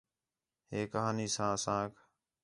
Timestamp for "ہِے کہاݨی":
0.71-1.27